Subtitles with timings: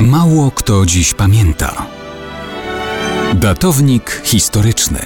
[0.00, 1.86] Mało kto dziś pamięta.
[3.34, 4.98] Datownik historyczny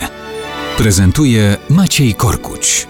[0.79, 2.87] prezentuje Maciej Korkuć.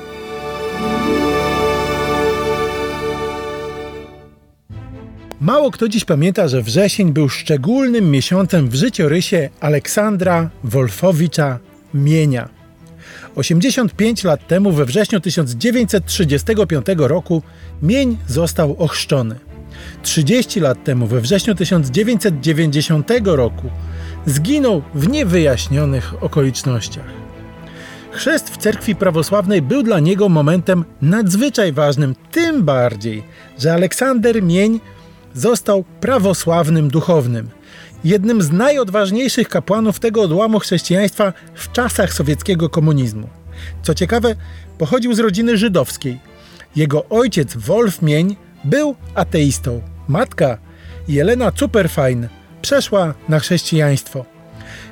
[5.40, 11.58] Mało kto dziś pamięta, że wrzesień był szczególnym miesiącem w życiorysie Aleksandra Wolfowicza
[11.94, 12.48] Mienia.
[13.36, 17.42] 85 lat temu, we wrześniu 1935 roku,
[17.82, 19.49] Mień został ochrzczony.
[20.02, 23.70] 30 lat temu, we wrześniu 1990 roku,
[24.26, 27.20] zginął w niewyjaśnionych okolicznościach.
[28.10, 33.22] Chrzest w cerkwi prawosławnej był dla niego momentem nadzwyczaj ważnym, tym bardziej,
[33.58, 34.80] że Aleksander Mień
[35.34, 37.48] został prawosławnym duchownym,
[38.04, 43.28] jednym z najodważniejszych kapłanów tego odłamu chrześcijaństwa w czasach sowieckiego komunizmu.
[43.82, 44.34] Co ciekawe,
[44.78, 46.18] pochodził z rodziny żydowskiej.
[46.76, 49.80] Jego ojciec Wolf Mień był ateistą.
[50.08, 50.58] Matka
[51.08, 52.28] Jelena Superfajn
[52.62, 54.24] przeszła na chrześcijaństwo.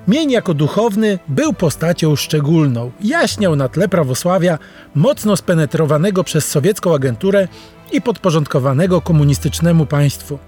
[0.08, 2.91] Mień jako duchowny był postacią szczególną.
[3.00, 4.58] Jaśniał na tle prawosławia,
[4.94, 7.48] mocno spenetrowanego przez sowiecką agenturę
[7.92, 10.38] i podporządkowanego komunistycznemu państwu.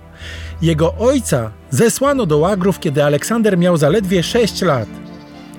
[0.63, 4.89] Jego ojca zesłano do łagrów, kiedy Aleksander miał zaledwie 6 lat.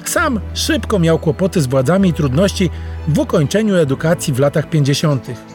[0.06, 2.70] Sam szybko miał kłopoty z władzami i trudności
[3.08, 5.51] w ukończeniu edukacji w latach 50.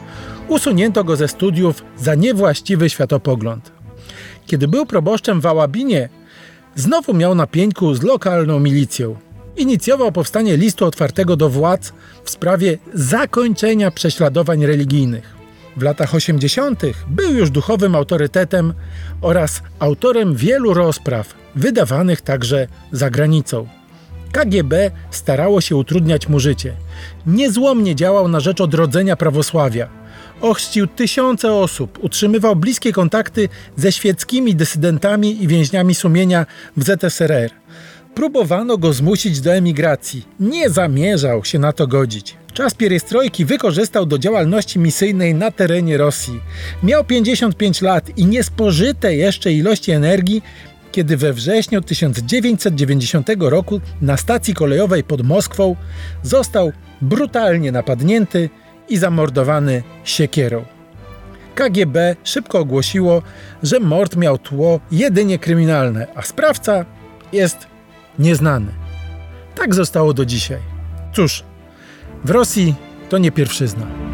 [0.48, 3.72] Usunięto go ze studiów za niewłaściwy światopogląd.
[4.47, 6.08] Kiedy był proboszczem w Ałabinie,
[6.75, 9.16] znowu miał na pieńku z lokalną milicją.
[9.56, 11.92] Inicjował powstanie listu otwartego do władz
[12.25, 15.36] w sprawie zakończenia prześladowań religijnych.
[15.77, 16.83] W latach 80.
[17.08, 18.75] był już duchowym autorytetem
[19.20, 23.66] oraz autorem wielu rozpraw, wydawanych także za granicą.
[24.33, 26.72] KGB starało się utrudniać mu życie.
[27.27, 30.05] Niezłomnie działał na rzecz odrodzenia prawosławia.
[30.40, 37.50] Ochrzcił tysiące osób, utrzymywał bliskie kontakty ze świeckimi dysydentami i więźniami sumienia w ZSRR.
[38.14, 40.26] Próbowano go zmusić do emigracji.
[40.40, 42.36] Nie zamierzał się na to godzić.
[42.52, 46.41] Czas pierestrojki wykorzystał do działalności misyjnej na terenie Rosji.
[46.82, 50.42] Miał 55 lat i niespożyte jeszcze ilości energii,
[50.92, 55.76] kiedy we wrześniu 1990 roku na stacji kolejowej pod Moskwą
[56.22, 58.50] został brutalnie napadnięty
[58.88, 60.64] i zamordowany siekierą.
[61.54, 63.22] KGB szybko ogłosiło,
[63.62, 66.84] że mord miał tło jedynie kryminalne, a sprawca
[67.32, 67.66] jest
[68.19, 68.72] nieznany.
[69.54, 70.60] Tak zostało do dzisiaj.
[71.12, 71.44] Cóż,
[72.25, 72.75] w Rosji
[73.08, 74.06] to nie pierwszyzna.